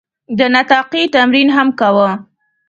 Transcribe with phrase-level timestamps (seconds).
[0.37, 2.11] د نطاقي تمرین هم کاوه.